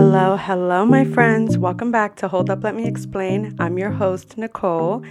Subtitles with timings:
[0.00, 1.58] Hello, hello, my friends.
[1.58, 3.56] Welcome back to Hold Up, Let Me Explain.
[3.58, 5.02] I'm your host, Nicole.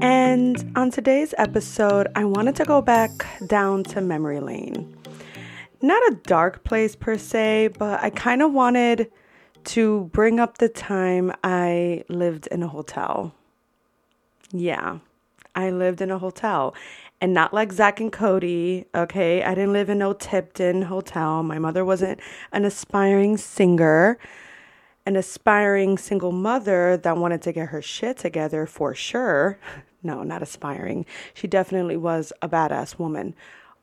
[0.00, 3.10] And on today's episode, I wanted to go back
[3.46, 4.96] down to memory lane.
[5.82, 9.12] Not a dark place per se, but I kind of wanted
[9.64, 13.34] to bring up the time I lived in a hotel.
[14.52, 15.00] Yeah,
[15.54, 16.74] I lived in a hotel
[17.20, 18.86] and not like Zack and Cody.
[18.94, 21.42] Okay, I didn't live in no Tipton hotel.
[21.42, 22.20] My mother wasn't
[22.52, 24.18] an aspiring singer,
[25.06, 29.58] an aspiring single mother that wanted to get her shit together for sure.
[30.06, 31.06] No, not aspiring.
[31.32, 33.34] She definitely was a badass woman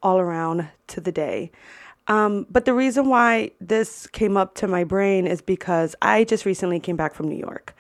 [0.04, 1.50] all around to the day.
[2.12, 6.46] Um, but the reason why this came up to my brain is because I just
[6.46, 7.74] recently came back from New York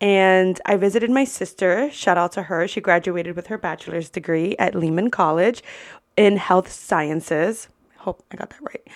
[0.00, 1.90] and I visited my sister.
[1.90, 2.66] Shout out to her.
[2.66, 5.62] She graduated with her bachelor's degree at Lehman College
[6.16, 7.68] in health sciences.
[7.98, 8.88] Hope I got that right.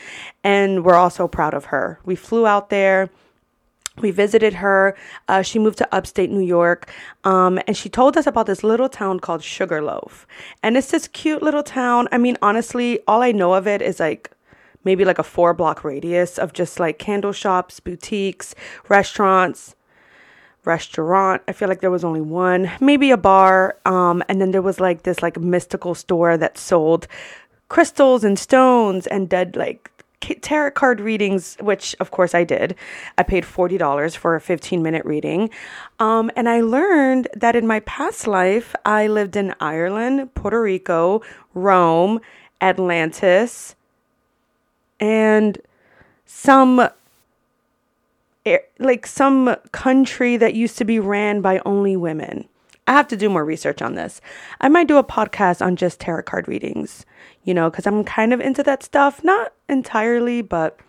[0.43, 2.01] And we're also proud of her.
[2.07, 3.11] We flew out there.
[4.01, 4.97] We visited her.
[5.29, 6.91] Uh, she moved to upstate New York.
[7.25, 10.27] Um, and she told us about this little town called Sugarloaf.
[10.63, 12.09] And it's this cute little town.
[12.11, 14.31] I mean, honestly, all I know of it is like
[14.85, 18.55] maybe like a four block radius of just like candle shops, boutiques,
[18.89, 19.75] restaurants,
[20.65, 21.43] restaurant.
[21.49, 23.77] I feel like there was only one, maybe a bar.
[23.85, 27.09] Um, and then there was like this like mystical store that sold
[27.69, 32.75] crystals and stones and dead like tarot card readings, which of course I did.
[33.17, 35.51] I paid $40 for a 15 minute reading.
[35.99, 41.23] Um, and I learned that in my past life, I lived in Ireland, Puerto Rico,
[41.55, 42.21] Rome,
[42.61, 43.77] Atlantis,
[45.01, 45.59] and
[46.27, 46.89] some
[48.79, 52.49] like some country that used to be ran by only women.
[52.87, 54.21] I have to do more research on this.
[54.63, 57.05] I might do a podcast on just tarot card readings,
[57.45, 59.23] you know, because I'm kind of into that stuff.
[59.23, 60.81] Not entirely, but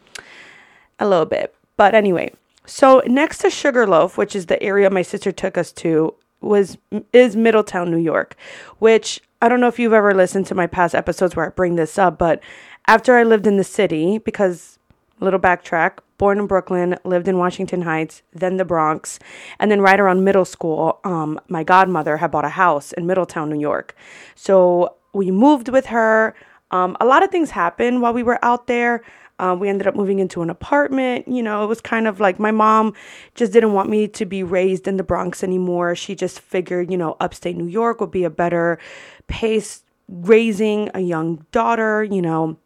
[0.98, 1.54] a little bit.
[1.76, 2.34] But anyway,
[2.66, 6.78] so next to Sugarloaf, which is the area my sister took us to, was
[7.12, 8.38] is Middletown, New York,
[8.78, 11.76] which I don't know if you've ever listened to my past episodes where I bring
[11.76, 12.42] this up, but
[12.90, 14.80] after I lived in the city, because
[15.20, 19.20] little backtrack, born in Brooklyn, lived in Washington Heights, then the Bronx,
[19.60, 23.48] and then right around middle school, um, my godmother had bought a house in Middletown,
[23.48, 23.96] New York.
[24.34, 26.34] So we moved with her.
[26.72, 29.04] Um, a lot of things happened while we were out there.
[29.38, 31.28] Um, we ended up moving into an apartment.
[31.28, 32.96] You know, it was kind of like my mom
[33.36, 35.96] just didn't want me to be raised in the Bronx anymore.
[35.96, 38.80] She just figured, you know, upstate New York would be a better
[39.28, 42.58] pace raising a young daughter, you know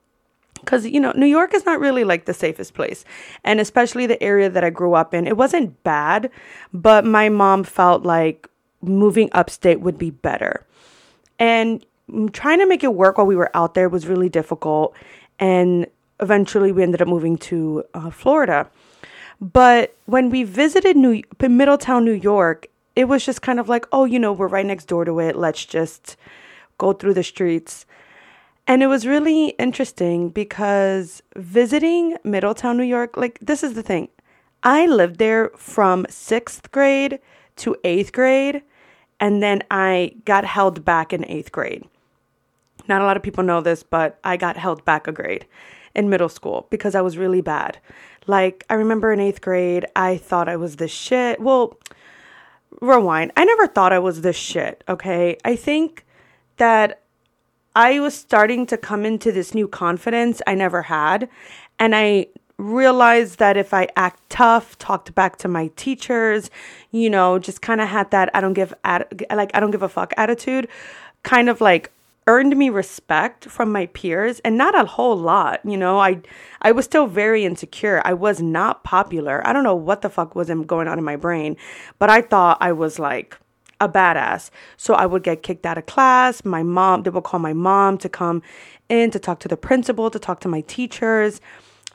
[0.63, 3.03] because you know new york is not really like the safest place
[3.44, 5.28] and especially the area that i grew up in.
[5.28, 6.29] It wasn't bad
[6.74, 8.47] but my mom felt like
[8.81, 10.66] moving upstate would be better.
[11.40, 11.85] And
[12.34, 14.96] trying to make it work while we were out there was really difficult
[15.40, 15.88] and
[16.19, 18.69] eventually we ended up moving to uh, florida.
[19.41, 24.06] But when we visited new middletown new york it was just kind of like oh
[24.06, 25.35] you know we're right next door to it.
[25.35, 26.16] Let's just
[26.78, 27.85] go through the streets
[28.68, 34.09] and it was really interesting because visiting Middletown, New York, like this is the thing.
[34.63, 37.19] I lived there from sixth grade
[37.57, 38.63] to eighth grade,
[39.19, 41.84] and then I got held back in eighth grade.
[42.88, 45.46] Not a lot of people know this, but I got held back a grade
[45.96, 47.78] in middle school because I was really bad.
[48.25, 51.40] Like, I remember in eighth grade, I thought I was the shit.
[51.40, 51.78] Well,
[52.81, 53.31] rewind.
[53.38, 55.38] I never thought I was the shit, okay?
[55.46, 56.06] I think
[56.57, 57.03] that
[57.75, 61.28] I was starting to come into this new confidence I never had.
[61.79, 66.51] And I realized that if I act tough, talked back to my teachers,
[66.91, 69.81] you know, just kind of had that I don't give at like I don't give
[69.81, 70.67] a fuck attitude,
[71.23, 71.91] kind of like
[72.28, 76.00] earned me respect from my peers and not a whole lot, you know.
[76.00, 76.22] I
[76.61, 78.01] I was still very insecure.
[78.05, 79.45] I was not popular.
[79.47, 81.57] I don't know what the fuck was going on in my brain,
[82.00, 83.38] but I thought I was like
[83.84, 84.50] a badass.
[84.78, 86.44] So I would get kicked out of class.
[86.46, 88.41] My mom, they would call my mom to come
[88.90, 91.41] in to talk to the principal, to talk to my teachers.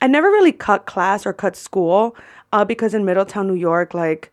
[0.00, 2.16] I never really cut class or cut school
[2.52, 4.32] uh, because in Middletown, New York, like,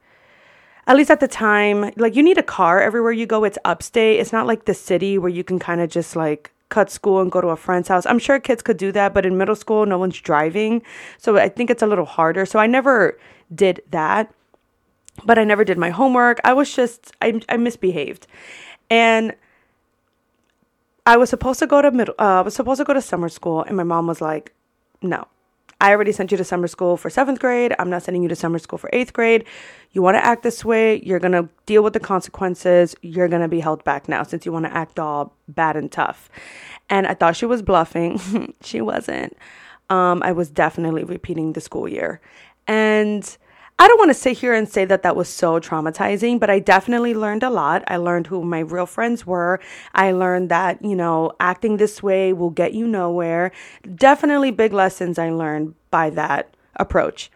[0.88, 3.44] at least at the time, like you need a car everywhere you go.
[3.44, 4.19] It's upstate.
[4.19, 7.31] It's not like the city where you can kind of just like cut school and
[7.31, 8.06] go to a friend's house.
[8.06, 10.84] I'm sure kids could do that, but in middle school, no one's driving.
[11.18, 12.46] So I think it's a little harder.
[12.46, 13.18] So I never
[13.54, 14.31] did that
[15.23, 16.39] but I never did my homework.
[16.44, 18.27] I was just I I misbehaved,
[18.89, 19.35] and
[21.06, 22.15] I was supposed to go to middle.
[22.19, 24.53] Uh, I was supposed to go to summer school, and my mom was like,
[25.01, 25.27] "No,
[25.81, 27.75] I already sent you to summer school for seventh grade.
[27.77, 29.44] I'm not sending you to summer school for eighth grade.
[29.91, 32.95] You want to act this way, you're going to deal with the consequences.
[33.01, 35.91] You're going to be held back now since you want to act all bad and
[35.91, 36.29] tough.
[36.89, 38.53] And I thought she was bluffing.
[38.62, 39.38] she wasn't.
[39.89, 42.21] Um, I was definitely repeating the school year.
[42.67, 43.38] And
[43.77, 46.60] I don't want to sit here and say that that was so traumatizing, but I
[46.60, 47.83] definitely learned a lot.
[47.88, 49.60] I learned who my real friends were.
[49.94, 53.51] I learned that, you know, acting this way will get you nowhere.
[53.95, 57.30] Definitely big lessons I learned by that approach.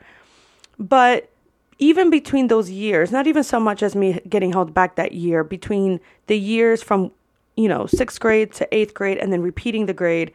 [0.77, 1.29] But
[1.77, 5.43] even between those years, not even so much as me getting held back that year,
[5.43, 7.11] between the years from,
[7.57, 10.31] you know, sixth grade to eighth grade and then repeating the grade,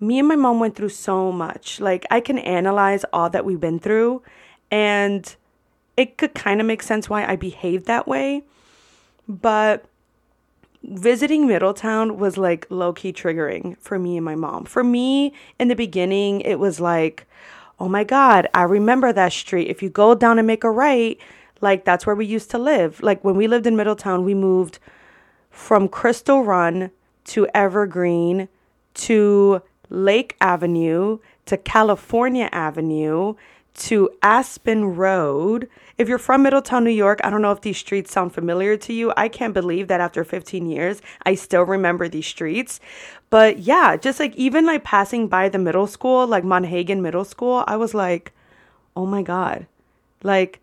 [0.00, 1.78] me and my mom went through so much.
[1.78, 4.22] Like, I can analyze all that we've been through
[4.70, 5.34] and
[5.96, 8.42] it could kind of make sense why I behaved that way.
[9.28, 9.86] But
[10.82, 14.64] visiting Middletown was like low key triggering for me and my mom.
[14.64, 17.26] For me, in the beginning, it was like,
[17.80, 19.68] oh my God, I remember that street.
[19.68, 21.18] If you go down and make a right,
[21.60, 23.02] like that's where we used to live.
[23.02, 24.78] Like when we lived in Middletown, we moved
[25.50, 26.90] from Crystal Run
[27.24, 28.48] to Evergreen
[28.94, 33.34] to Lake Avenue to California Avenue
[33.76, 35.68] to Aspen Road.
[35.98, 38.92] If you're from Middletown, New York, I don't know if these streets sound familiar to
[38.92, 39.12] you.
[39.16, 42.80] I can't believe that after 15 years, I still remember these streets.
[43.30, 47.64] But yeah, just like even like passing by the middle school, like Monhagen Middle School,
[47.66, 48.32] I was like,
[48.94, 49.66] oh my God.
[50.22, 50.60] Like,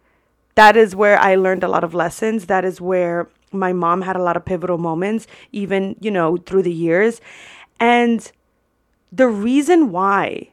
[0.56, 2.46] that is where I learned a lot of lessons.
[2.46, 6.64] That is where my mom had a lot of pivotal moments, even, you know, through
[6.64, 7.22] the years.
[7.80, 8.32] And
[9.12, 10.50] the reason why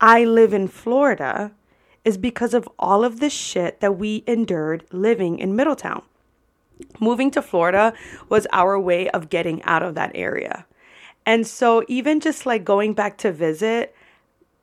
[0.00, 1.52] I live in Florida
[2.04, 6.02] is because of all of the shit that we endured living in Middletown.
[6.98, 7.92] Moving to Florida
[8.28, 10.66] was our way of getting out of that area.
[11.24, 13.94] And so, even just like going back to visit,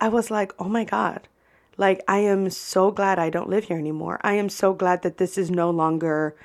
[0.01, 1.27] I was like, oh my God,
[1.77, 4.19] like I am so glad I don't live here anymore.
[4.21, 6.35] I am so glad that this is no longer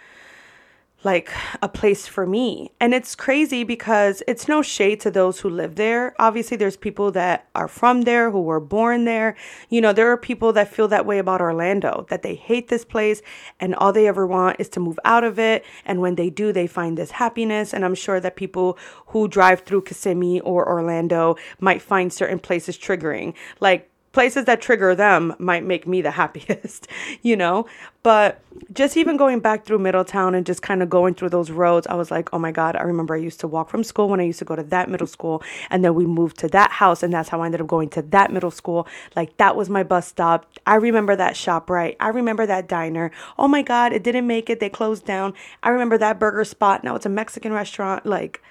[1.04, 1.30] like
[1.62, 2.70] a place for me.
[2.80, 6.14] And it's crazy because it's no shade to those who live there.
[6.18, 9.36] Obviously, there's people that are from there who were born there.
[9.68, 12.84] You know, there are people that feel that way about Orlando, that they hate this
[12.84, 13.22] place
[13.60, 15.64] and all they ever want is to move out of it.
[15.84, 17.72] And when they do, they find this happiness.
[17.72, 18.78] And I'm sure that people
[19.08, 23.34] who drive through Kissimmee or Orlando might find certain places triggering.
[23.60, 26.86] Like places that trigger them might make me the happiest,
[27.22, 27.66] you know?
[28.02, 28.40] But
[28.72, 31.94] just even going back through Middletown and just kind of going through those roads, I
[31.94, 34.24] was like, oh my God, I remember I used to walk from school when I
[34.24, 35.42] used to go to that middle school.
[35.70, 37.02] And then we moved to that house.
[37.02, 38.86] And that's how I ended up going to that middle school.
[39.16, 40.46] Like that was my bus stop.
[40.66, 41.96] I remember that shop, right?
[41.98, 43.10] I remember that diner.
[43.38, 44.60] Oh my God, it didn't make it.
[44.60, 45.32] They closed down.
[45.62, 46.84] I remember that burger spot.
[46.84, 48.04] Now it's a Mexican restaurant.
[48.04, 48.42] Like,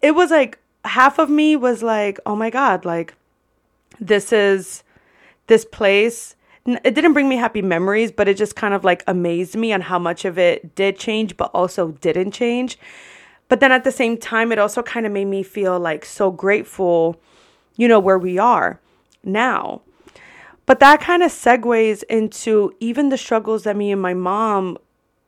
[0.00, 3.14] it was like half of me was like, oh my God, like,
[4.00, 4.82] this is
[5.46, 6.36] this place
[6.66, 9.82] it didn't bring me happy memories but it just kind of like amazed me on
[9.82, 12.78] how much of it did change but also didn't change
[13.48, 16.30] but then at the same time it also kind of made me feel like so
[16.30, 17.20] grateful
[17.76, 18.80] you know where we are
[19.22, 19.82] now
[20.66, 24.78] but that kind of segues into even the struggles that me and my mom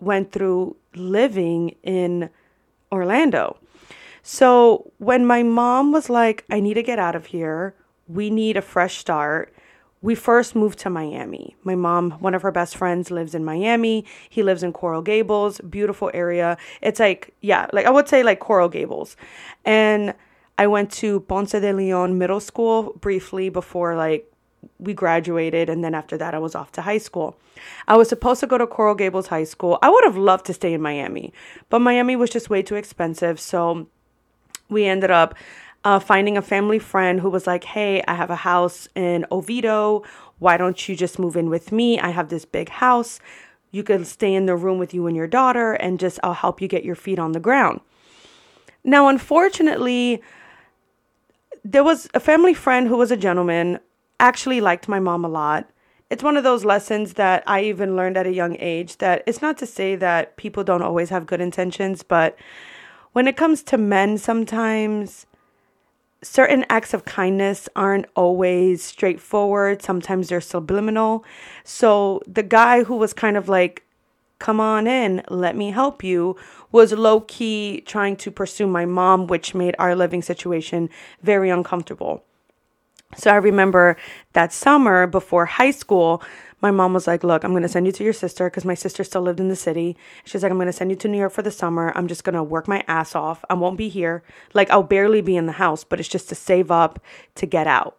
[0.00, 2.30] went through living in
[2.90, 3.58] Orlando.
[4.22, 7.74] So when my mom was like, I need to get out of here,
[8.08, 9.52] we need a fresh start.
[10.02, 11.56] We first moved to Miami.
[11.64, 14.04] My mom, one of her best friends, lives in Miami.
[14.28, 16.58] He lives in Coral Gables, beautiful area.
[16.80, 19.16] It's like, yeah, like I would say like Coral Gables.
[19.64, 20.14] And
[20.58, 24.30] I went to Ponce de Leon Middle School briefly before like
[24.78, 27.36] we graduated and then after that I was off to high school.
[27.88, 29.78] I was supposed to go to Coral Gables High School.
[29.82, 31.32] I would have loved to stay in Miami,
[31.70, 33.86] but Miami was just way too expensive, so
[34.68, 35.34] we ended up
[35.86, 40.02] uh, finding a family friend who was like, Hey, I have a house in Oviedo.
[40.40, 42.00] Why don't you just move in with me?
[42.00, 43.20] I have this big house.
[43.70, 46.60] You could stay in the room with you and your daughter, and just I'll help
[46.60, 47.80] you get your feet on the ground.
[48.82, 50.20] Now, unfortunately,
[51.64, 53.78] there was a family friend who was a gentleman,
[54.18, 55.70] actually liked my mom a lot.
[56.10, 59.42] It's one of those lessons that I even learned at a young age that it's
[59.42, 62.36] not to say that people don't always have good intentions, but
[63.12, 65.26] when it comes to men, sometimes
[66.26, 69.82] certain acts of kindness aren't always straightforward.
[69.82, 71.24] Sometimes they're subliminal.
[71.64, 73.84] So the guy who was kind of like,
[74.38, 76.36] come on in, let me help you,
[76.72, 80.90] was low key trying to pursue my mom, which made our living situation
[81.22, 82.22] very uncomfortable.
[83.14, 83.96] So I remember
[84.32, 86.22] that summer before high school,
[86.60, 88.74] my mom was like, Look, I'm going to send you to your sister because my
[88.74, 89.96] sister still lived in the city.
[90.24, 91.92] She's like, I'm going to send you to New York for the summer.
[91.94, 93.44] I'm just going to work my ass off.
[93.48, 94.22] I won't be here.
[94.54, 96.98] Like, I'll barely be in the house, but it's just to save up
[97.36, 97.96] to get out.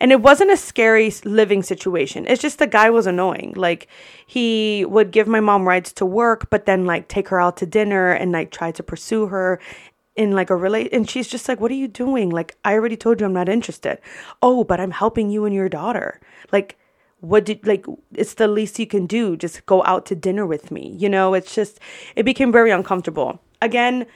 [0.00, 2.26] And it wasn't a scary living situation.
[2.26, 3.54] It's just the guy was annoying.
[3.56, 3.88] Like,
[4.26, 7.66] he would give my mom rides to work, but then, like, take her out to
[7.66, 9.60] dinner and, like, try to pursue her
[10.16, 12.96] in like a relate and she's just like what are you doing like i already
[12.96, 13.98] told you i'm not interested
[14.42, 16.20] oh but i'm helping you and your daughter
[16.52, 16.78] like
[17.20, 20.70] what did like it's the least you can do just go out to dinner with
[20.70, 21.80] me you know it's just
[22.14, 24.06] it became very uncomfortable again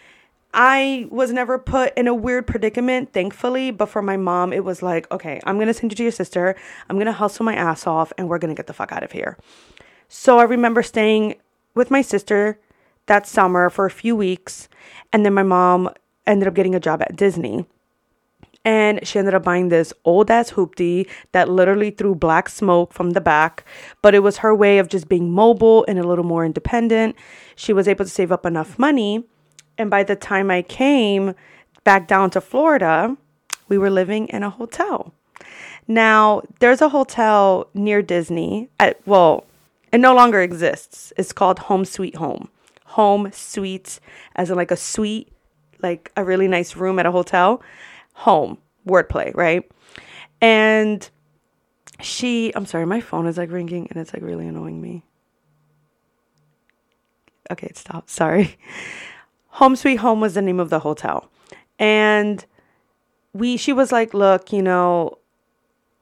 [0.54, 3.70] I was never put in a weird predicament, thankfully.
[3.70, 6.56] But for my mom, it was like, okay, I'm to send you to your sister.
[6.88, 9.36] I'm to hustle my ass off and we're to get the fuck out of here.
[10.08, 11.36] So I remember staying
[11.74, 12.58] with my sister
[13.08, 14.68] that summer for a few weeks.
[15.12, 15.90] And then my mom
[16.26, 17.66] ended up getting a job at Disney.
[18.64, 23.10] And she ended up buying this old ass hoopty that literally threw black smoke from
[23.10, 23.64] the back.
[24.02, 27.16] But it was her way of just being mobile and a little more independent.
[27.56, 29.24] She was able to save up enough money
[29.78, 31.34] and by the time I came
[31.84, 33.16] back down to Florida,
[33.68, 35.14] we were living in a hotel.
[35.86, 38.68] Now, there's a hotel near Disney.
[38.80, 39.44] At, well,
[39.92, 41.12] it no longer exists.
[41.16, 42.48] It's called Home Suite Home.
[42.98, 44.00] Home Suite,
[44.34, 45.28] as in like a suite,
[45.80, 47.62] like a really nice room at a hotel.
[48.14, 49.70] Home, wordplay, right?
[50.40, 51.08] And
[52.00, 55.04] she, I'm sorry, my phone is like ringing and it's like really annoying me.
[57.52, 58.10] Okay, stop.
[58.10, 58.58] Sorry.
[59.46, 61.30] Home Suite Home was the name of the hotel.
[61.78, 62.44] And
[63.32, 65.17] we she was like, "Look, you know,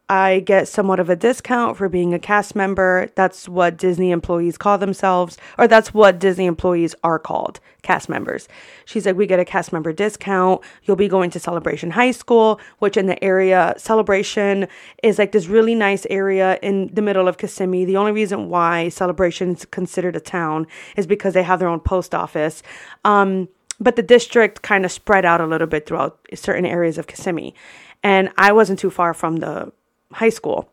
[0.08, 3.08] I get somewhat of a discount for being a cast member.
[3.16, 8.46] That's what Disney employees call themselves, or that's what Disney employees are called, cast members.
[8.84, 10.60] She's like, We get a cast member discount.
[10.84, 14.68] You'll be going to Celebration High School, which in the area, Celebration
[15.02, 17.84] is like this really nice area in the middle of Kissimmee.
[17.84, 21.80] The only reason why Celebration is considered a town is because they have their own
[21.80, 22.62] post office.
[23.04, 23.48] Um,
[23.80, 27.54] but the district kind of spread out a little bit throughout certain areas of Kissimmee.
[28.04, 29.72] And I wasn't too far from the
[30.12, 30.70] high school.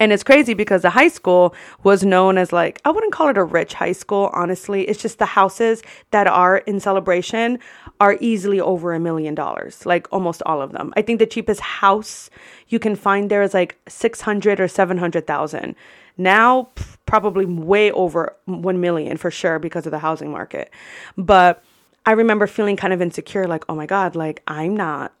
[0.00, 3.38] And it's crazy because the high school was known as like, I wouldn't call it
[3.38, 4.82] a rich high school, honestly.
[4.82, 7.58] It's just the houses that are in celebration
[7.98, 10.92] are easily over a million dollars, like almost all of them.
[10.96, 12.30] I think the cheapest house
[12.68, 15.74] you can find there is like 600 or 700,000.
[16.16, 16.68] Now,
[17.06, 20.70] probably way over 1 million for sure because of the housing market.
[21.16, 21.62] But
[22.06, 25.12] I remember feeling kind of insecure, like, oh my God, like I'm not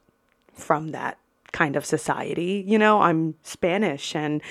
[0.54, 1.18] from that
[1.52, 2.64] kind of society.
[2.66, 4.42] You know, I'm Spanish and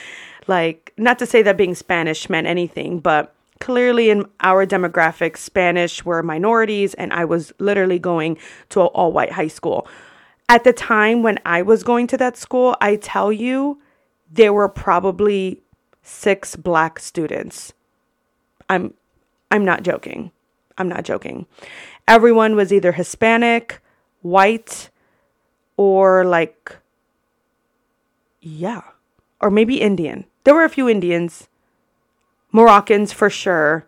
[0.48, 6.06] like not to say that being Spanish meant anything, but clearly in our demographic, Spanish
[6.06, 8.38] were minorities and I was literally going
[8.70, 9.88] to an all white high school.
[10.50, 13.82] At the time when I was going to that school, I tell you,
[14.32, 15.62] there were probably
[16.04, 17.74] six black students.
[18.70, 18.94] I'm
[19.51, 20.32] I'm not joking.
[20.77, 21.46] I'm not joking.
[22.08, 23.82] Everyone was either Hispanic,
[24.22, 24.89] white,
[25.75, 26.77] or like
[28.48, 28.82] yeah.
[29.42, 30.25] Or maybe Indian.
[30.44, 31.48] There were a few Indians.
[32.51, 33.86] Moroccans for sure.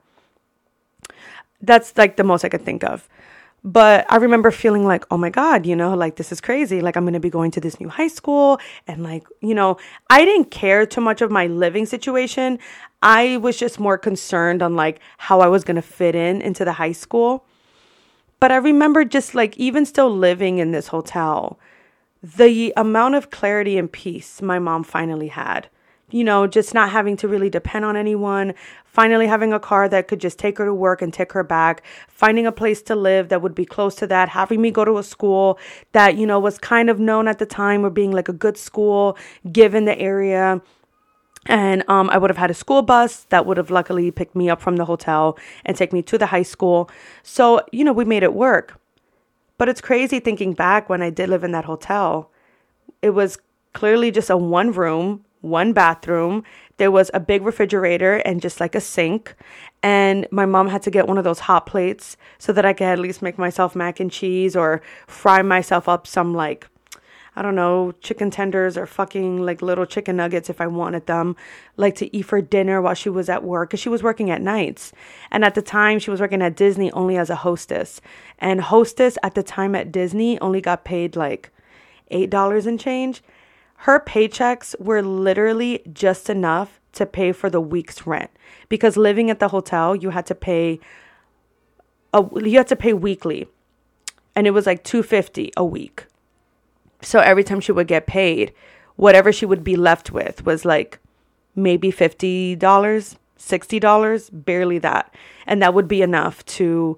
[1.61, 3.07] That's like the most I could think of.
[3.63, 6.79] But I remember feeling like, oh my God, you know, like this is crazy.
[6.79, 8.59] Like I'm going to be going to this new high school.
[8.87, 9.77] And like, you know,
[10.09, 12.59] I didn't care too much of my living situation.
[13.01, 16.63] I was just more concerned on like how I was going to fit in into
[16.63, 17.45] the high school.
[18.39, 21.59] But I remember just like even still living in this hotel,
[22.21, 25.69] the amount of clarity and peace my mom finally had.
[26.11, 30.07] You know, just not having to really depend on anyone, finally having a car that
[30.07, 33.29] could just take her to work and take her back, finding a place to live
[33.29, 35.59] that would be close to that, having me go to a school
[35.91, 38.57] that, you know, was kind of known at the time or being like a good
[38.57, 39.17] school
[39.51, 40.61] given the area.
[41.45, 44.49] And um, I would have had a school bus that would have luckily picked me
[44.49, 46.89] up from the hotel and take me to the high school.
[47.21, 48.79] So, you know, we made it work.
[49.59, 52.31] But it's crazy thinking back when I did live in that hotel.
[53.03, 53.37] It was
[53.73, 56.43] clearly just a one room, one bathroom.
[56.77, 59.35] There was a big refrigerator and just like a sink.
[59.83, 62.87] And my mom had to get one of those hot plates so that I could
[62.87, 66.67] at least make myself mac and cheese or fry myself up some like
[67.39, 71.37] I don't know, chicken tenders or fucking like little chicken nuggets if I wanted them,
[71.77, 74.41] like to eat for dinner while she was at work because she was working at
[74.41, 74.91] nights.
[75.31, 78.01] And at the time, she was working at Disney only as a hostess.
[78.39, 81.49] And hostess at the time at Disney only got paid like
[82.11, 83.23] $8 and change.
[83.77, 88.31] Her paychecks were literally just enough to pay for the week's rent
[88.67, 90.81] because living at the hotel, you had to pay
[92.13, 93.47] a, you had to pay weekly
[94.35, 96.05] and it was like 250 a week
[97.01, 98.53] so every time she would get paid,
[98.95, 100.99] whatever she would be left with was like
[101.55, 105.13] maybe $50, $60, barely that.
[105.45, 106.97] And that would be enough to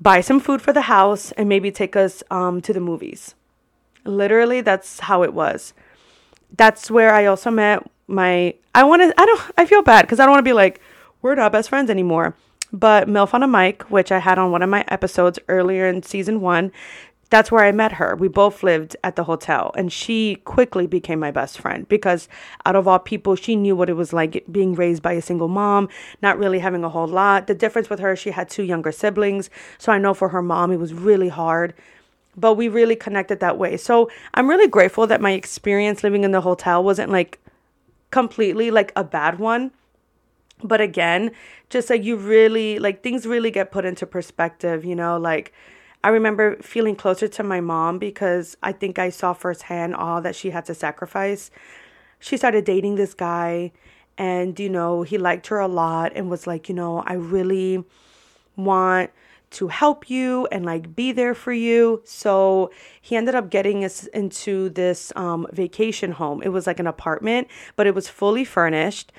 [0.00, 3.34] buy some food for the house and maybe take us um, to the movies.
[4.04, 5.74] Literally, that's how it was.
[6.56, 8.54] That's where I also met my.
[8.74, 9.20] I want to.
[9.20, 9.40] I don't.
[9.58, 10.80] I feel bad because I don't want to be like
[11.20, 12.34] we're not best friends anymore.
[12.72, 16.02] But MILF on a Mic, which I had on one of my episodes earlier in
[16.02, 16.70] season one,
[17.30, 18.16] that's where I met her.
[18.16, 22.28] We both lived at the hotel, and she quickly became my best friend because,
[22.64, 25.48] out of all people, she knew what it was like being raised by a single
[25.48, 25.88] mom,
[26.22, 27.46] not really having a whole lot.
[27.46, 29.50] The difference with her, she had two younger siblings.
[29.76, 31.74] So I know for her mom, it was really hard,
[32.34, 33.76] but we really connected that way.
[33.76, 37.38] So I'm really grateful that my experience living in the hotel wasn't like
[38.10, 39.70] completely like a bad one.
[40.62, 41.32] But again,
[41.68, 45.52] just like you really, like things really get put into perspective, you know, like
[46.04, 50.36] I remember feeling closer to my mom because I think I saw firsthand all that
[50.36, 51.50] she had to sacrifice.
[52.20, 53.72] She started dating this guy,
[54.16, 57.84] and you know, he liked her a lot and was like, you know, I really
[58.56, 59.10] want
[59.50, 62.02] to help you and like be there for you.
[62.04, 66.42] So he ended up getting us into this um, vacation home.
[66.42, 69.12] It was like an apartment, but it was fully furnished,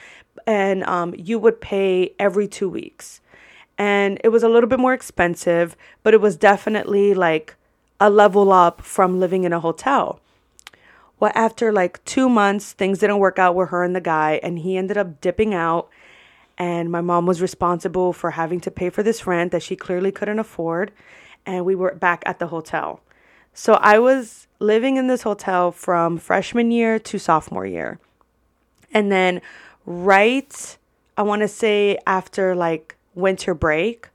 [0.47, 3.21] and um, you would pay every two weeks
[3.79, 7.55] and it was a little bit more expensive, but it was definitely like
[8.01, 10.19] a level up from living in a hotel.
[11.17, 14.59] Well, after like two months, things didn't work out with her and the guy, and
[14.59, 15.89] he ended up dipping out.
[16.57, 20.11] And my mom was responsible for having to pay for this rent that she clearly
[20.11, 20.91] couldn't afford.
[21.45, 22.99] And we were back at the hotel.
[23.53, 27.97] So I was living in this hotel from freshman year to sophomore year.
[28.93, 29.41] And then,
[29.85, 30.77] right,
[31.17, 34.09] I want to say after like winter break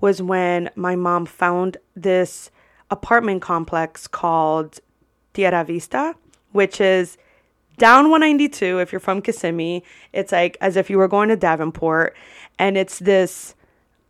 [0.00, 2.50] was when my mom found this
[2.90, 4.80] apartment complex called
[5.32, 6.14] Tierra Vista,
[6.50, 7.16] which is
[7.78, 9.82] down 192 if you're from Kissimmee.
[10.12, 12.14] It's like as if you were going to Davenport,
[12.58, 13.54] and it's this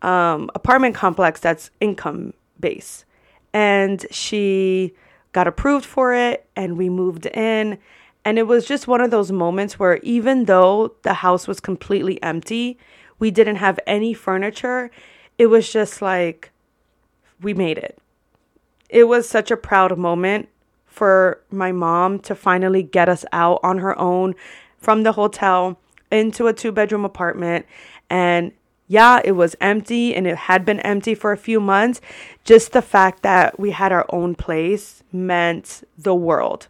[0.03, 3.05] um, apartment complex that's income based.
[3.53, 4.95] And she
[5.33, 7.79] got approved for it, and we moved in.
[8.25, 12.23] And it was just one of those moments where even though the house was completely
[12.23, 12.79] empty,
[13.23, 14.91] we didn't have any furniture.
[15.39, 16.51] It was just like,
[17.41, 17.97] we made it.
[18.89, 20.49] It was such a proud moment
[20.87, 24.35] for my mom to finally get us out on her own
[24.77, 25.79] from the hotel
[26.11, 27.65] into a two bedroom apartment.
[28.11, 28.51] And
[28.89, 32.01] yeah, it was empty and it had been empty for a few months.
[32.43, 36.67] Just the fact that we had our own place meant the world.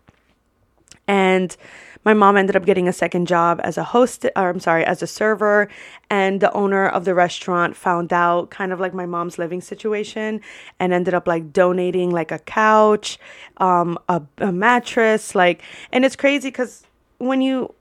[1.06, 1.56] And
[2.04, 5.02] my mom ended up getting a second job as a host, or I'm sorry, as
[5.02, 5.68] a server.
[6.10, 10.40] And the owner of the restaurant found out kind of like my mom's living situation
[10.80, 13.18] and ended up like donating like a couch,
[13.58, 15.62] um, a, a mattress, like,
[15.92, 16.84] and it's crazy because
[17.18, 17.72] when you,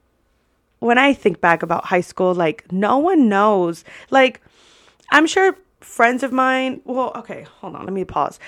[0.80, 4.42] when I think back about high school, like no one knows, like,
[5.12, 8.40] I'm sure friends of mine, well, okay, hold on, let me pause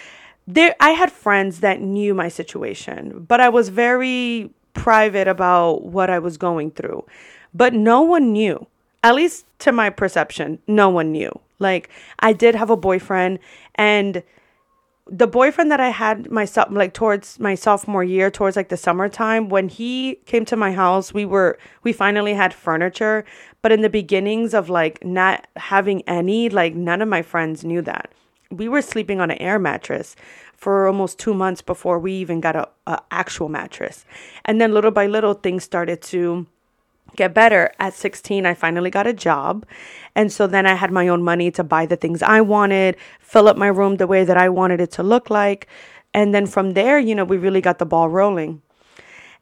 [0.48, 4.52] there I had friends that knew my situation, but I was very
[4.84, 7.06] private about what I was going through.
[7.54, 8.68] But no one knew,
[9.02, 11.32] at least to my perception, no one knew.
[11.58, 13.40] Like, I did have a boyfriend,
[13.76, 14.24] and
[15.08, 19.48] the boyfriend that I had myself, like towards my sophomore year, towards like the summertime,
[19.48, 23.24] when he came to my house, we were, we finally had furniture.
[23.62, 27.82] But in the beginnings of like not having any, like none of my friends knew
[27.84, 28.12] that.
[28.54, 30.16] We were sleeping on an air mattress
[30.56, 34.06] for almost two months before we even got a, a actual mattress.
[34.46, 36.48] And then little by little, things started to
[37.16, 37.72] get better.
[37.80, 39.66] At 16, I finally got a job.
[40.16, 43.48] And so then I had my own money to buy the things I wanted, fill
[43.48, 45.68] up my room the way that I wanted it to look like.
[46.14, 48.62] And then from there, you know, we really got the ball rolling.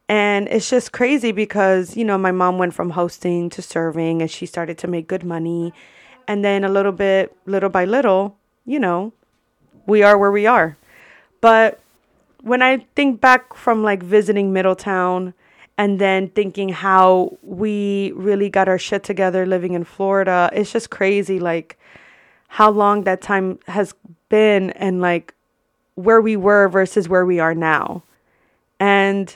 [0.07, 4.29] And it's just crazy because, you know, my mom went from hosting to serving and
[4.29, 5.73] she started to make good money.
[6.27, 9.13] And then a little bit, little by little, you know,
[9.85, 10.77] we are where we are.
[11.41, 11.79] But
[12.41, 15.33] when I think back from like visiting Middletown
[15.77, 20.89] and then thinking how we really got our shit together living in Florida, it's just
[20.89, 21.77] crazy like
[22.47, 23.93] how long that time has
[24.29, 25.33] been and like
[25.95, 28.03] where we were versus where we are now.
[28.79, 29.35] And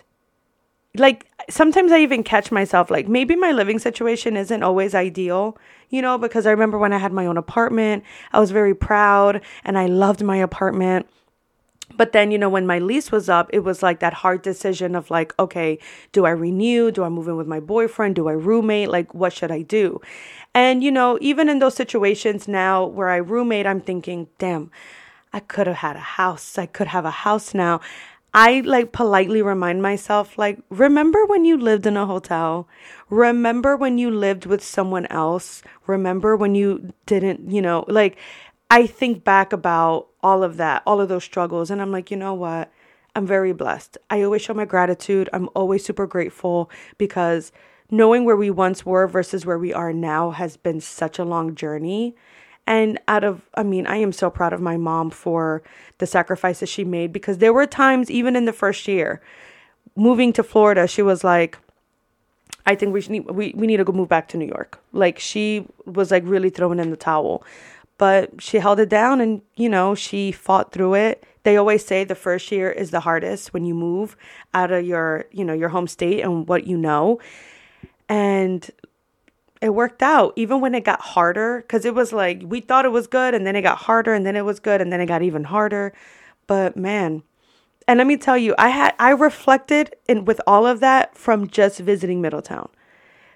[0.97, 5.57] like sometimes I even catch myself like maybe my living situation isn't always ideal,
[5.89, 9.41] you know, because I remember when I had my own apartment, I was very proud
[9.63, 11.07] and I loved my apartment.
[11.97, 14.95] But then, you know, when my lease was up, it was like that hard decision
[14.95, 15.77] of like, okay,
[16.13, 16.89] do I renew?
[16.91, 18.15] Do I move in with my boyfriend?
[18.15, 18.89] Do I roommate?
[18.89, 20.01] Like, what should I do?
[20.53, 24.71] And, you know, even in those situations now where I roommate, I'm thinking, damn,
[25.31, 26.57] I could have had a house.
[26.57, 27.81] I could have a house now.
[28.37, 32.67] I like politely remind myself, like, remember when you lived in a hotel?
[33.09, 35.63] Remember when you lived with someone else?
[35.87, 38.17] Remember when you didn't, you know, like,
[38.69, 42.17] I think back about all of that, all of those struggles, and I'm like, you
[42.17, 42.73] know what?
[43.15, 43.97] I'm very blessed.
[44.09, 45.29] I always show my gratitude.
[45.31, 47.53] I'm always super grateful because
[47.89, 51.55] knowing where we once were versus where we are now has been such a long
[51.55, 52.17] journey.
[52.67, 55.61] And out of, I mean, I am so proud of my mom for
[55.99, 59.21] the sacrifices she made because there were times, even in the first year,
[59.95, 61.57] moving to Florida, she was like,
[62.65, 64.79] I think we need, we, we need to go move back to New York.
[64.91, 67.43] Like she was like really throwing in the towel.
[67.97, 71.23] But she held it down and, you know, she fought through it.
[71.43, 74.17] They always say the first year is the hardest when you move
[74.53, 77.19] out of your, you know, your home state and what you know.
[78.09, 78.69] And
[79.65, 82.91] it worked out even when it got harder because it was like we thought it
[82.91, 85.07] was good and then it got harder and then it was good and then it
[85.07, 85.91] got even harder.
[86.45, 87.23] But man
[87.87, 91.47] and let me tell you i had i reflected in with all of that from
[91.47, 92.69] just visiting middletown.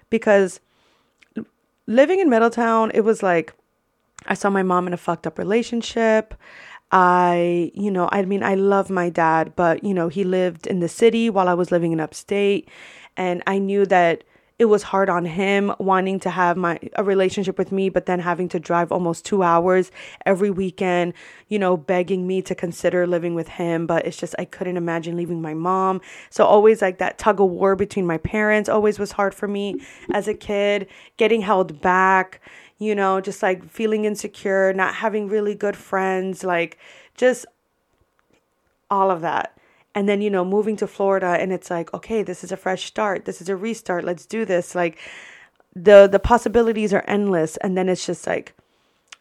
[0.08, 0.60] Because
[1.86, 3.52] living in middletown it was like
[4.26, 6.34] i saw my mom in a fucked up relationship.
[6.92, 10.80] I, you know, I mean, I love my dad, but, you know, he lived in
[10.80, 12.68] the city while I was living in upstate.
[13.16, 14.24] And I knew that
[14.60, 18.20] it was hard on him wanting to have my a relationship with me but then
[18.20, 19.90] having to drive almost 2 hours
[20.26, 21.14] every weekend
[21.48, 23.86] you know begging me to consider living with him.
[23.86, 26.02] But it's just I couldn't imagine leaving my mom.
[26.28, 29.80] So always like that tug of war between my parents always was hard for me
[30.12, 30.86] as a kid.
[31.16, 32.40] Getting held back
[32.78, 36.78] you know just like feeling insecure not having really good friends like
[37.14, 37.46] just
[38.90, 39.56] all of that
[39.94, 42.84] and then you know moving to Florida and it's like okay this is a fresh
[42.84, 43.24] start.
[43.24, 44.04] This is a restart.
[44.04, 44.74] Let's do this.
[44.74, 44.98] Like
[45.74, 47.56] the the possibilities are endless.
[47.58, 48.54] And then it's just like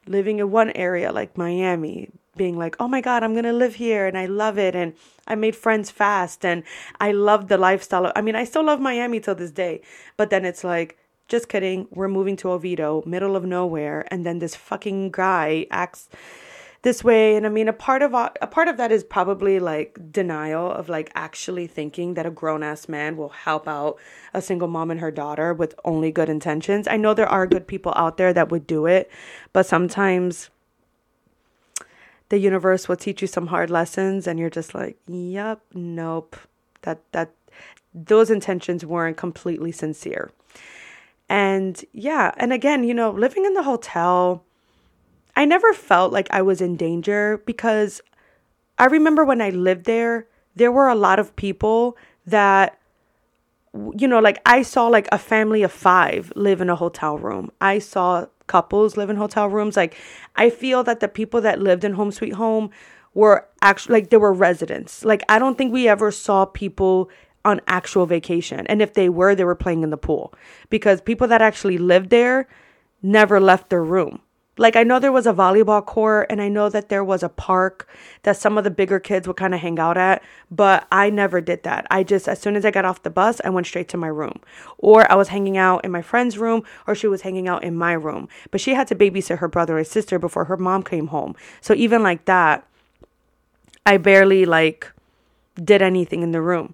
[0.08, 4.08] living in one area like Miami being like oh my god I'm to live here
[4.08, 4.76] and I love it.
[4.76, 4.94] And
[5.28, 6.64] I made friends fast and
[7.00, 8.12] I love the lifestyle.
[8.16, 9.82] I mean I still love Miami till this day.
[10.18, 11.88] But then it's like just kidding.
[11.92, 14.06] We're moving to Oviedo middle of nowhere.
[14.12, 16.10] And then this fucking guy acts
[16.82, 17.36] this way.
[17.36, 20.90] And i mean a part of a part of that is probably like denial of
[20.90, 23.98] like actually thinking that a grown ass man will help out
[24.34, 26.88] a single mom and her daughter with only good intentions.
[26.88, 29.12] I know there are good people out there that would do it
[29.54, 30.50] but sometimes
[32.30, 36.38] the universe will teach you some hard lessons and you're just like yep nope.
[36.84, 37.32] That that
[37.94, 40.32] those intentions weren't completely sincere.
[41.28, 44.46] And yeah and again you know living in the hotel
[45.40, 48.02] I never felt like I was in danger because
[48.78, 52.78] I remember when I lived there, there were a lot of people that
[53.96, 57.52] you know, like I saw like a family of 5 live in a hotel room.
[57.62, 59.78] I saw couples live in hotel rooms.
[59.78, 59.96] Like
[60.36, 62.70] I feel that the people that lived in Home Suite Home
[63.14, 65.06] were actually like they were residents.
[65.06, 67.10] Like I don't think we ever saw people
[67.46, 68.68] on actual vacation.
[68.68, 70.34] And if they were, they were playing in the pool
[70.70, 72.46] because people that actually lived there
[73.02, 74.20] never left their room.
[74.60, 77.30] Like I know there was a volleyball court and I know that there was a
[77.30, 77.88] park
[78.24, 81.40] that some of the bigger kids would kind of hang out at, but I never
[81.40, 81.88] did that.
[81.90, 84.10] I just as soon as I got off the bus, I went straight to my
[84.10, 84.42] room.
[84.78, 87.74] Or I was hanging out in my friend's room or she was hanging out in
[87.78, 88.28] my room.
[88.52, 91.38] But she had to babysit her brother or sister before her mom came home.
[91.62, 92.68] So even like that,
[93.86, 94.92] I barely like
[95.56, 96.74] did anything in the room.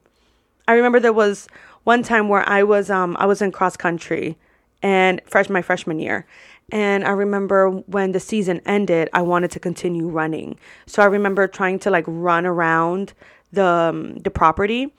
[0.67, 1.47] I remember there was
[1.83, 4.37] one time where I was um I was in cross country
[4.81, 6.25] and fresh my freshman year
[6.71, 10.57] and I remember when the season ended, I wanted to continue running.
[10.87, 13.13] So I remember trying to like run around
[13.51, 14.91] the um, the property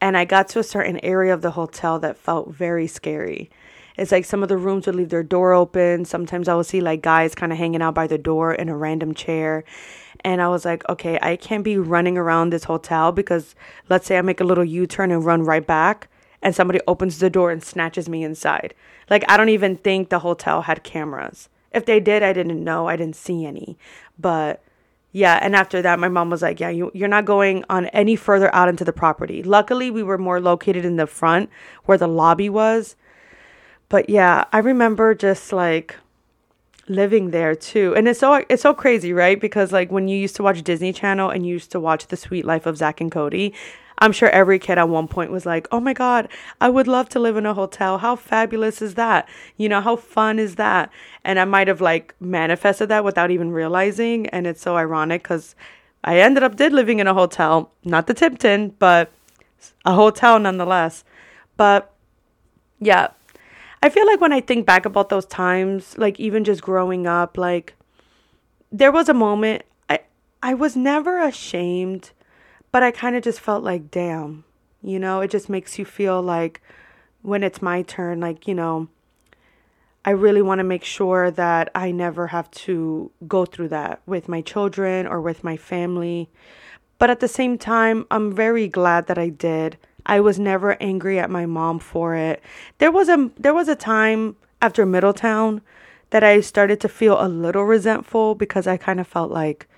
[0.00, 3.50] and I got to a certain area of the hotel that felt very scary.
[3.96, 6.04] It's like some of the rooms would leave their door open.
[6.04, 8.76] Sometimes I would see like guys kind of hanging out by the door in a
[8.76, 9.64] random chair.
[10.24, 13.54] And I was like, okay, I can't be running around this hotel because
[13.88, 16.08] let's say I make a little U turn and run right back
[16.44, 18.74] and somebody opens the door and snatches me inside.
[19.10, 21.48] Like, I don't even think the hotel had cameras.
[21.72, 22.86] If they did, I didn't know.
[22.86, 23.76] I didn't see any.
[24.18, 24.62] But
[25.10, 28.14] yeah, and after that, my mom was like, Yeah, you, you're not going on any
[28.14, 29.42] further out into the property.
[29.42, 31.50] Luckily, we were more located in the front
[31.86, 32.94] where the lobby was.
[33.88, 35.96] But yeah, I remember just like
[36.88, 37.94] living there too.
[37.96, 39.40] And it's so it's so crazy, right?
[39.40, 42.16] Because like when you used to watch Disney Channel and you used to watch The
[42.16, 43.54] Suite Life of Zack and Cody,
[43.98, 46.28] I'm sure every kid at one point was like, oh my God,
[46.60, 47.98] I would love to live in a hotel.
[47.98, 49.28] How fabulous is that?
[49.56, 50.90] You know, how fun is that?
[51.24, 54.26] And I might have like manifested that without even realizing.
[54.28, 55.54] And it's so ironic because
[56.02, 59.12] I ended up did living in a hotel, not the Tipton, but
[59.84, 61.04] a hotel nonetheless.
[61.56, 61.92] But
[62.80, 63.08] yeah,
[63.82, 67.38] I feel like when I think back about those times, like even just growing up,
[67.38, 67.74] like
[68.72, 70.00] there was a moment I
[70.42, 72.10] I was never ashamed
[72.74, 74.42] but I kind of just felt like, damn,
[74.82, 76.60] you know, it just makes you feel like
[77.22, 78.88] when it's my turn, like, you know,
[80.04, 84.28] I really want to make sure that I never have to go through that with
[84.28, 86.28] my children or with my family.
[86.98, 89.76] But at the same time, I'm very glad that I did.
[90.04, 92.42] I was never angry at my mom for it.
[92.78, 95.60] There was a there was a time after Middletown
[96.10, 99.68] that I started to feel a little resentful because I kind of felt like,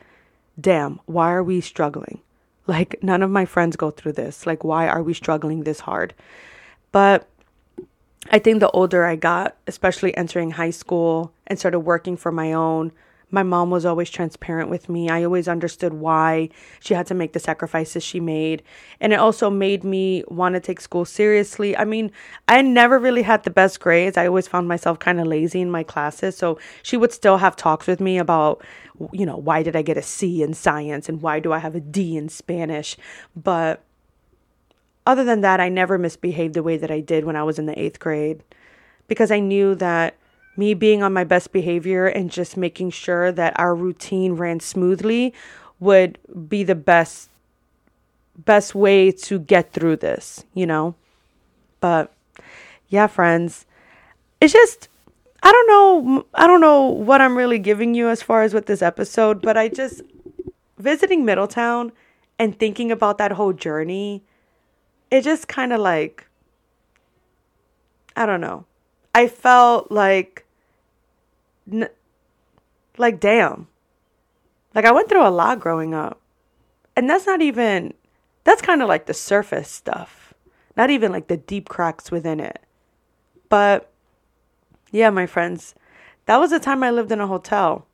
[0.59, 2.23] damn, why are we struggling?
[2.67, 4.47] Like, none of my friends go through this.
[4.47, 6.15] Like, why are we struggling this hard?
[6.91, 7.29] But
[8.31, 12.53] I think the older I got, especially entering high school and started working for my
[12.53, 12.93] own,
[13.31, 15.11] my mom was always transparent with me.
[15.11, 18.63] I always understood why she had to make the sacrifices she made.
[19.01, 21.77] And it also made me want to take school seriously.
[21.77, 22.13] I mean,
[22.47, 24.17] I never really had the best grades.
[24.17, 26.37] I always found myself kind of lazy in my classes.
[26.37, 28.65] So she would still have talks with me about,
[29.13, 31.75] you know, why did I get a C in science and why do I have
[31.75, 32.97] a D in Spanish?
[33.35, 33.83] But
[35.05, 37.67] other than that, I never misbehaved the way that I did when I was in
[37.67, 38.45] the eighth grade
[39.09, 40.17] because I knew that
[40.59, 45.35] me being on my best behavior and just making sure that our routine ran smoothly
[45.81, 47.31] would be the best
[48.45, 50.95] best way to get through this, you know?
[51.81, 52.13] But
[52.89, 53.67] yeah, friends,
[54.41, 54.89] it's just
[55.43, 58.67] I don't know I don't know what I'm really giving you as far as with
[58.67, 60.03] this episode, but I just
[60.79, 61.93] visiting Middletown
[62.39, 64.23] and thinking about that whole journey,
[65.11, 66.27] it just kind of like
[68.17, 68.65] I don't know.
[69.15, 70.46] I felt like
[71.71, 71.89] n-
[72.99, 73.69] like damn.
[74.75, 76.21] Like i went through a lot growing up.
[76.95, 77.95] And that's not even
[78.45, 80.35] that's kind of like the surface stuff.
[80.77, 82.61] Not even like the deep cracks within it.
[83.49, 83.91] But
[84.93, 85.75] yeah my friends
[86.27, 87.87] that was the time i lived in a hotel.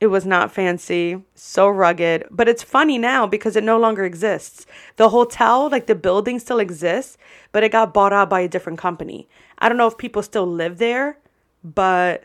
[0.00, 4.66] It was not fancy, so rugged, but it's funny now because it no longer exists.
[4.96, 7.16] The hotel, like the building still exists,
[7.52, 9.28] but it got bought out by a different company.
[9.58, 11.18] I don't know if people still live there,
[11.62, 12.24] but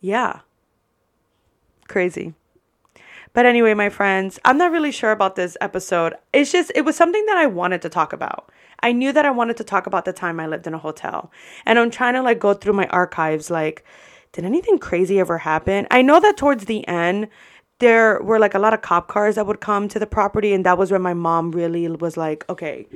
[0.00, 0.40] yeah.
[1.88, 2.34] Crazy.
[3.32, 6.14] But anyway, my friends, I'm not really sure about this episode.
[6.32, 8.50] It's just, it was something that I wanted to talk about.
[8.80, 11.30] I knew that I wanted to talk about the time I lived in a hotel.
[11.66, 13.84] And I'm trying to like go through my archives like,
[14.32, 15.86] did anything crazy ever happen?
[15.90, 17.28] I know that towards the end,
[17.78, 20.52] there were like a lot of cop cars that would come to the property.
[20.52, 22.86] And that was when my mom really was like, okay,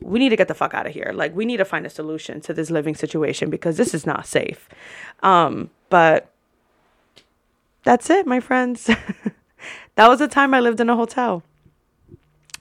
[0.00, 1.12] we need to get the fuck out of here.
[1.14, 4.26] Like, we need to find a solution to this living situation because this is not
[4.26, 4.68] safe.
[5.22, 6.31] Um, but
[7.84, 8.84] that's it, my friends.
[9.94, 11.42] that was the time I lived in a hotel.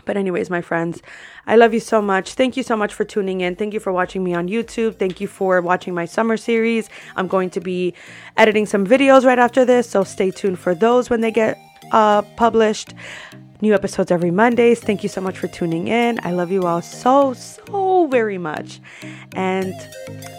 [0.06, 1.02] But, anyways, my friends,
[1.46, 2.34] I love you so much.
[2.34, 3.56] Thank you so much for tuning in.
[3.56, 4.98] Thank you for watching me on YouTube.
[4.98, 6.90] Thank you for watching my summer series.
[7.16, 7.94] I'm going to be
[8.36, 11.60] editing some videos right after this, so stay tuned for those when they get
[11.92, 12.94] uh, published.
[13.62, 14.80] New episodes every Mondays.
[14.80, 16.20] Thank you so much for tuning in.
[16.24, 18.80] I love you all so, so very much.
[19.36, 19.74] And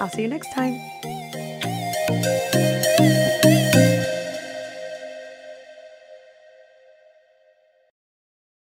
[0.00, 0.80] I'll see you next time.